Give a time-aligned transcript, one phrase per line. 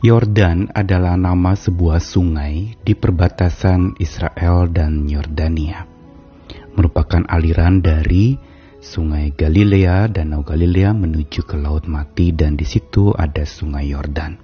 [0.00, 5.84] Yordan adalah nama sebuah sungai di perbatasan Israel dan Yordania.
[6.72, 8.32] Merupakan aliran dari
[8.80, 14.40] Sungai Galilea, Danau Galilea menuju ke Laut Mati dan di situ ada Sungai Yordan.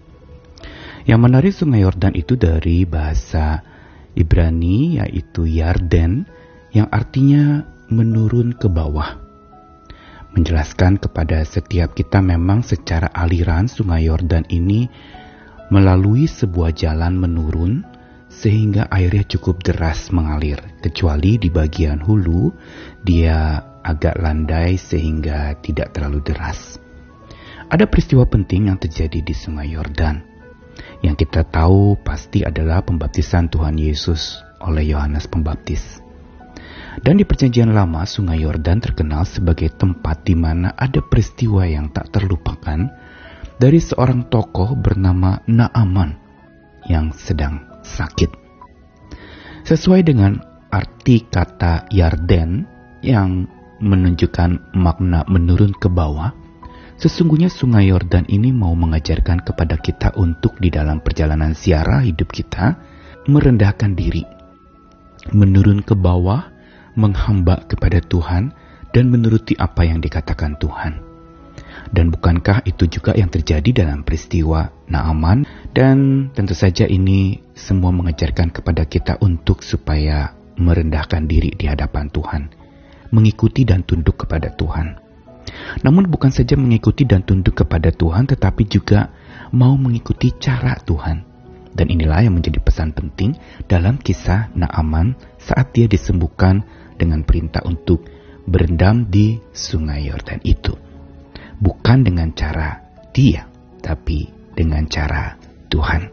[1.09, 3.65] Yang menarik Sungai Yordan itu dari bahasa
[4.13, 6.29] Ibrani yaitu Yarden
[6.77, 9.25] yang artinya menurun ke bawah.
[10.37, 14.85] Menjelaskan kepada setiap kita memang secara aliran Sungai Yordan ini
[15.73, 17.83] melalui sebuah jalan menurun
[18.27, 20.61] sehingga airnya cukup deras mengalir.
[20.83, 22.53] Kecuali di bagian hulu,
[23.03, 26.77] dia agak landai sehingga tidak terlalu deras.
[27.67, 30.23] Ada peristiwa penting yang terjadi di Sungai Yordan.
[31.03, 36.03] Yang kita tahu pasti adalah pembaptisan Tuhan Yesus oleh Yohanes Pembaptis.
[36.97, 42.09] Dan di Perjanjian Lama, Sungai Yordan terkenal sebagai tempat di mana ada peristiwa yang tak
[42.09, 42.89] terlupakan
[43.57, 46.13] dari seorang tokoh bernama Naaman
[46.85, 48.29] yang sedang sakit.
[49.67, 52.69] Sesuai dengan arti kata Yarden
[53.03, 53.49] yang
[53.81, 56.33] menunjukkan makna menurun ke bawah,
[57.01, 62.79] sesungguhnya sungai Yordan ini mau mengajarkan kepada kita untuk di dalam perjalanan siara hidup kita
[63.27, 64.23] merendahkan diri,
[65.35, 66.47] menurun ke bawah,
[66.95, 68.55] menghamba kepada Tuhan,
[68.95, 71.16] dan menuruti apa yang dikatakan Tuhan.
[71.91, 75.47] Dan bukankah itu juga yang terjadi dalam peristiwa Naaman?
[75.71, 82.43] Dan tentu saja ini semua mengajarkan kepada kita untuk supaya merendahkan diri di hadapan Tuhan.
[83.15, 84.99] Mengikuti dan tunduk kepada Tuhan.
[85.87, 89.15] Namun bukan saja mengikuti dan tunduk kepada Tuhan, tetapi juga
[89.55, 91.23] mau mengikuti cara Tuhan.
[91.77, 93.37] Dan inilah yang menjadi pesan penting
[93.69, 96.65] dalam kisah Naaman saat dia disembuhkan
[96.97, 98.09] dengan perintah untuk
[98.49, 100.86] berendam di sungai Yordan itu
[101.61, 103.49] bukan dengan cara dia,
[103.81, 105.37] tapi dengan cara
[105.73, 106.13] Tuhan.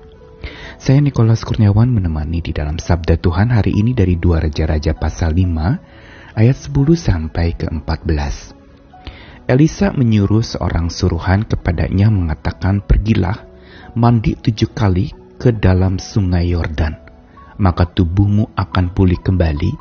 [0.76, 6.36] Saya Nikolas Kurniawan menemani di dalam Sabda Tuhan hari ini dari dua Raja-Raja pasal 5
[6.36, 9.48] ayat 10 sampai ke 14.
[9.48, 13.44] Elisa menyuruh seorang suruhan kepadanya mengatakan pergilah
[13.96, 16.96] mandi tujuh kali ke dalam sungai Yordan,
[17.60, 19.72] maka tubuhmu akan pulih kembali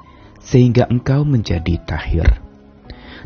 [0.42, 2.51] sehingga engkau menjadi tahir.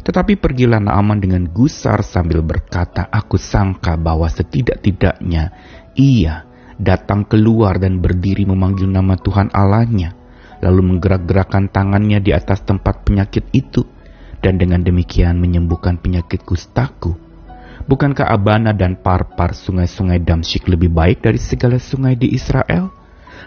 [0.06, 5.50] Tetapi pergilah Naaman dengan gusar sambil berkata, Aku sangka bahwa setidak-tidaknya
[5.98, 6.46] ia
[6.78, 10.14] datang keluar dan berdiri memanggil nama Tuhan Allahnya,
[10.62, 13.82] lalu menggerak-gerakkan tangannya di atas tempat penyakit itu,
[14.38, 17.18] dan dengan demikian menyembuhkan penyakit kustaku.
[17.90, 22.94] Bukankah Abana dan Parpar sungai-sungai Damsyik lebih baik dari segala sungai di Israel?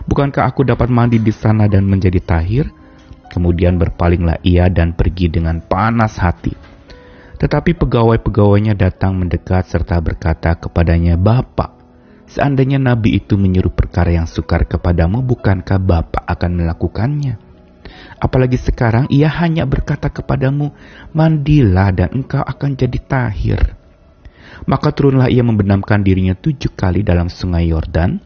[0.04, 2.68] Bukankah aku dapat mandi di sana dan menjadi tahir?
[3.30, 6.52] Kemudian berpalinglah ia dan pergi dengan panas hati.
[7.40, 11.72] Tetapi pegawai-pegawainya datang mendekat serta berkata kepadanya, Bapak,
[12.28, 17.40] seandainya nabi itu menyuruh perkara yang sukar kepadamu, bukankah Bapak akan melakukannya?
[18.20, 20.76] Apalagi sekarang ia hanya berkata kepadamu,
[21.16, 23.62] mandilah dan engkau akan jadi tahir.
[24.68, 28.20] Maka turunlah ia membenamkan dirinya tujuh kali dalam sungai Yordan,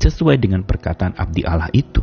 [0.00, 2.00] sesuai dengan perkataan abdi Allah itu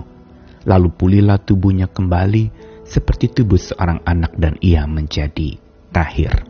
[0.68, 2.52] lalu pulihlah tubuhnya kembali
[2.84, 5.60] seperti tubuh seorang anak dan ia menjadi
[5.94, 6.46] tahir.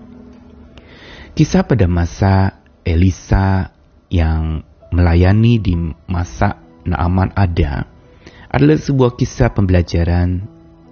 [1.35, 3.75] Kisah pada masa Elisa
[4.09, 5.73] yang melayani di
[6.09, 7.85] masa Naaman ada
[8.49, 10.41] adalah sebuah kisah pembelajaran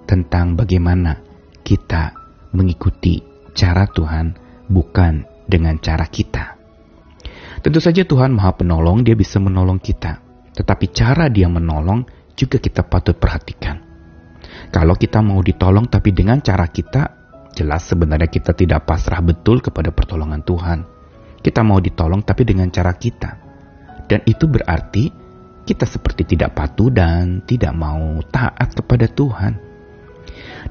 [0.06, 1.20] tentang bagaimana
[1.66, 2.14] kita
[2.54, 3.20] mengikuti
[3.58, 4.38] cara Tuhan
[4.70, 6.54] bukan dengan cara kita.
[7.66, 10.22] Tentu saja Tuhan Maha Penolong, Dia bisa menolong kita.
[10.54, 12.06] Tetapi cara Dia menolong
[12.38, 13.82] juga kita patut perhatikan.
[14.70, 17.04] Kalau kita mau ditolong tapi dengan cara kita,
[17.58, 20.80] jelas sebenarnya kita tidak pasrah betul kepada pertolongan Tuhan.
[21.42, 23.42] Kita mau ditolong tapi dengan cara kita.
[24.08, 25.10] Dan itu berarti
[25.68, 29.54] kita seperti tidak patuh dan tidak mau taat kepada Tuhan.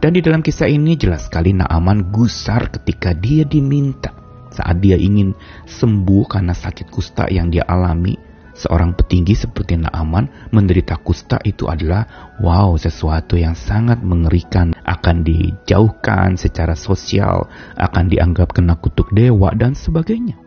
[0.01, 4.13] Dan di dalam kisah ini jelas sekali Naaman gusar ketika dia diminta
[4.53, 5.37] saat dia ingin
[5.69, 8.26] sembuh karena sakit kusta yang dia alami
[8.57, 14.73] seorang petinggi seperti Naaman menderita kusta itu adalah wow sesuatu yang sangat mengerikan.
[14.83, 20.41] Akan dijauhkan secara sosial akan dianggap kena kutuk dewa dan sebagainya.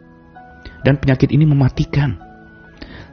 [0.81, 2.17] Dan penyakit ini mematikan.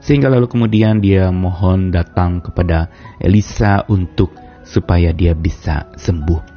[0.01, 2.89] Sehingga lalu kemudian dia mohon datang kepada
[3.19, 4.33] Elisa untuk
[4.63, 6.57] supaya dia bisa sembuh.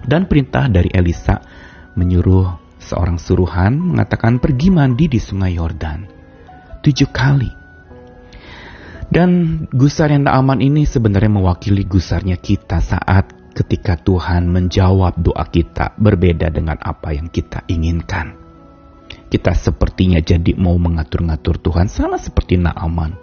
[0.00, 1.38] Dan perintah dari Elisa
[1.92, 6.00] menyuruh seorang suruhan mengatakan pergi mandi di sungai Yordan.
[6.80, 7.59] Tujuh kali
[9.10, 9.30] dan
[9.74, 15.98] gusar yang tak aman ini sebenarnya mewakili gusarnya kita saat ketika Tuhan menjawab doa kita
[15.98, 18.38] berbeda dengan apa yang kita inginkan.
[19.30, 23.14] kita sepertinya jadi mau mengatur-ngatur Tuhan sama seperti Naaman.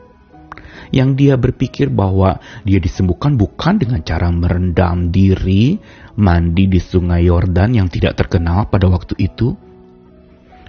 [0.87, 5.75] Yang dia berpikir bahwa dia disembuhkan bukan dengan cara merendam diri,
[6.15, 9.51] mandi di sungai Yordan yang tidak terkenal pada waktu itu.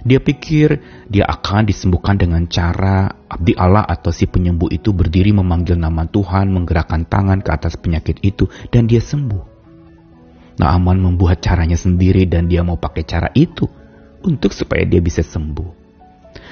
[0.03, 5.77] Dia pikir dia akan disembuhkan dengan cara abdi Allah atau si penyembuh itu berdiri memanggil
[5.77, 9.61] nama Tuhan, menggerakkan tangan ke atas penyakit itu, dan dia sembuh.
[10.59, 13.63] Naaman membuat caranya sendiri dan dia mau pakai cara itu
[14.25, 15.79] untuk supaya dia bisa sembuh.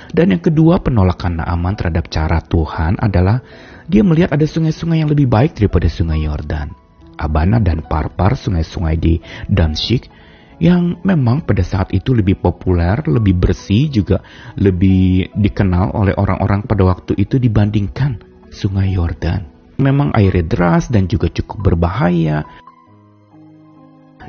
[0.08, 3.44] Dan yang kedua penolakan Naaman terhadap cara Tuhan adalah
[3.92, 6.72] dia melihat ada sungai-sungai yang lebih baik daripada sungai Yordan.
[7.18, 9.20] Abana dan Parpar, sungai-sungai di
[9.50, 10.08] Damsyik,
[10.58, 14.26] yang memang pada saat itu lebih populer, lebih bersih, juga
[14.58, 18.18] lebih dikenal oleh orang-orang pada waktu itu dibandingkan
[18.50, 19.46] sungai Yordan.
[19.78, 22.42] Memang airnya deras dan juga cukup berbahaya,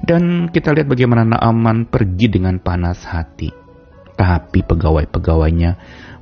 [0.05, 3.51] dan kita lihat bagaimana Naaman pergi dengan panas hati.
[4.19, 5.71] Tapi pegawai-pegawainya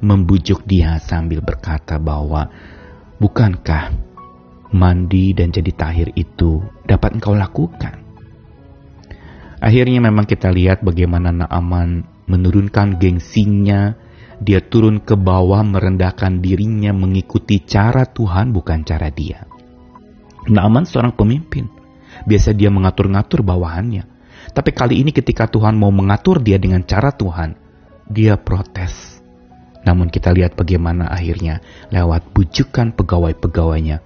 [0.04, 2.48] membujuk dia sambil berkata bahwa
[3.16, 3.92] bukankah
[4.76, 8.05] mandi dan jadi tahir itu dapat engkau lakukan?
[9.60, 13.96] Akhirnya memang kita lihat bagaimana Naaman menurunkan gengsinya,
[14.36, 19.48] dia turun ke bawah merendahkan dirinya mengikuti cara Tuhan bukan cara dia.
[20.46, 21.66] Naaman seorang pemimpin.
[22.28, 24.04] Biasa dia mengatur-ngatur bawahannya.
[24.52, 27.56] Tapi kali ini ketika Tuhan mau mengatur dia dengan cara Tuhan,
[28.08, 29.20] dia protes.
[29.82, 33.98] Namun kita lihat bagaimana akhirnya lewat bujukan pegawai-pegawainya.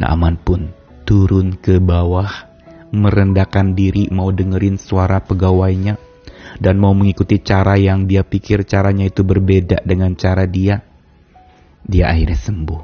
[0.00, 0.72] Naaman pun
[1.04, 2.49] turun ke bawah,
[2.90, 5.98] merendahkan diri mau dengerin suara pegawainya,
[6.58, 10.82] dan mau mengikuti cara yang dia pikir caranya itu berbeda dengan cara dia.
[11.80, 12.82] Dia akhirnya sembuh.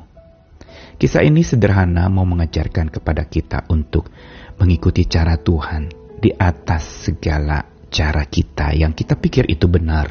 [0.96, 4.08] Kisah ini sederhana mau mengajarkan kepada kita untuk
[4.56, 7.60] mengikuti cara Tuhan di atas segala
[7.92, 10.08] cara kita yang kita pikir itu benar,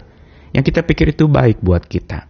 [0.53, 2.29] yang kita pikir itu baik buat kita.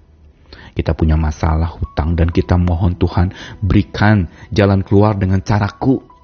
[0.76, 6.15] Kita punya masalah hutang dan kita mohon Tuhan berikan jalan keluar dengan caraku.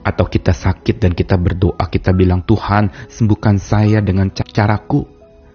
[0.00, 5.04] Atau kita sakit dan kita berdoa, kita bilang Tuhan sembuhkan saya dengan caraku.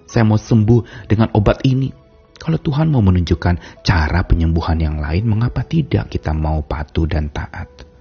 [0.06, 1.89] Saya mau sembuh dengan obat ini.
[2.36, 7.95] Kalau Tuhan mau menunjukkan cara penyembuhan yang lain, mengapa tidak kita mau patuh dan taat?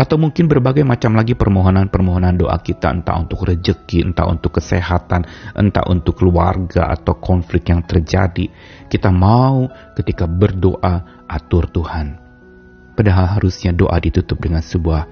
[0.00, 5.84] atau mungkin berbagai macam lagi permohonan-permohonan doa kita entah untuk rejeki, entah untuk kesehatan, entah
[5.92, 8.48] untuk keluarga atau konflik yang terjadi.
[8.88, 12.16] Kita mau ketika berdoa atur Tuhan.
[12.96, 15.04] Padahal harusnya doa ditutup dengan sebuah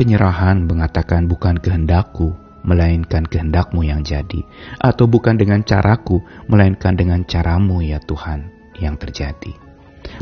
[0.00, 2.32] penyerahan mengatakan bukan kehendakku,
[2.64, 4.40] melainkan kehendakmu yang jadi.
[4.80, 8.48] Atau bukan dengan caraku, melainkan dengan caramu ya Tuhan
[8.80, 9.52] yang terjadi.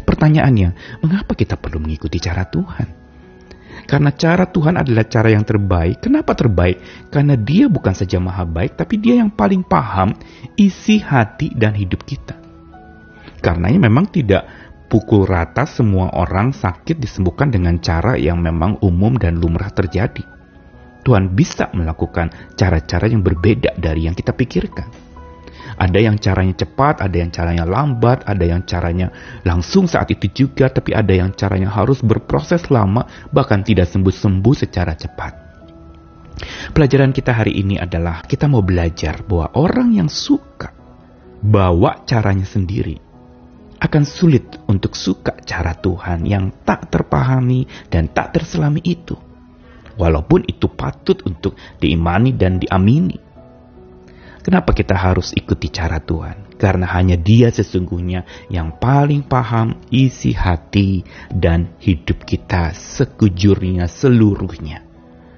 [0.03, 2.99] Pertanyaannya, mengapa kita perlu mengikuti cara Tuhan?
[3.87, 6.03] Karena cara Tuhan adalah cara yang terbaik.
[6.03, 7.07] Kenapa terbaik?
[7.15, 10.11] Karena dia bukan saja maha baik, tapi dia yang paling paham
[10.59, 12.35] isi hati dan hidup kita.
[13.39, 19.37] Karenanya memang tidak pukul rata semua orang sakit disembuhkan dengan cara yang memang umum dan
[19.37, 20.25] lumrah terjadi.
[21.05, 24.89] Tuhan bisa melakukan cara-cara yang berbeda dari yang kita pikirkan.
[25.79, 29.15] Ada yang caranya cepat, ada yang caranya lambat, ada yang caranya
[29.47, 34.99] langsung saat itu juga, tapi ada yang caranya harus berproses lama, bahkan tidak sembuh-sembuh secara
[34.99, 35.33] cepat.
[36.75, 40.71] Pelajaran kita hari ini adalah kita mau belajar bahwa orang yang suka
[41.39, 43.08] bawa caranya sendiri
[43.79, 49.15] akan sulit untuk suka cara Tuhan yang tak terpahami dan tak terselami itu.
[49.99, 53.19] Walaupun itu patut untuk diimani dan diamini.
[54.39, 56.57] Kenapa kita harus ikuti cara Tuhan?
[56.57, 64.87] Karena hanya Dia sesungguhnya yang paling paham isi hati dan hidup kita sekujurnya seluruhnya.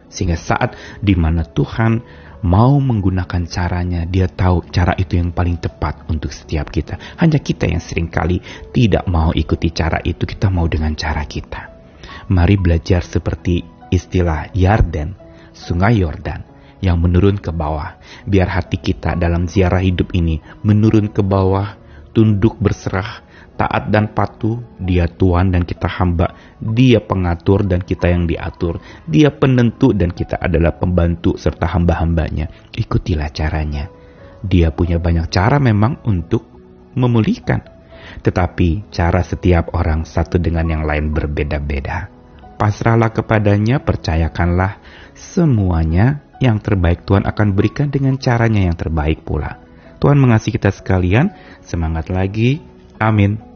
[0.07, 2.03] Sehingga saat di mana Tuhan
[2.45, 6.97] mau menggunakan caranya, dia tahu cara itu yang paling tepat untuk setiap kita.
[7.21, 8.41] Hanya kita yang sering kali
[8.73, 11.71] tidak mau ikuti cara itu, kita mau dengan cara kita.
[12.31, 15.19] Mari belajar seperti istilah Yarden,
[15.51, 16.47] Sungai Yordan
[16.81, 18.01] yang menurun ke bawah.
[18.25, 21.77] Biar hati kita dalam ziarah hidup ini menurun ke bawah,
[22.17, 23.23] tunduk berserah,
[23.61, 29.29] taat dan patuh, dia Tuhan dan kita hamba, dia pengatur dan kita yang diatur, dia
[29.29, 32.73] penentu dan kita adalah pembantu serta hamba-hambanya.
[32.73, 33.93] Ikutilah caranya.
[34.41, 36.49] Dia punya banyak cara memang untuk
[36.97, 37.61] memulihkan.
[38.25, 42.09] Tetapi cara setiap orang satu dengan yang lain berbeda-beda.
[42.57, 44.81] Pasrahlah kepadanya, percayakanlah
[45.13, 49.61] semuanya yang terbaik Tuhan akan berikan dengan caranya yang terbaik pula.
[50.01, 51.29] Tuhan mengasihi kita sekalian.
[51.61, 52.65] Semangat lagi.
[52.97, 53.50] Amin.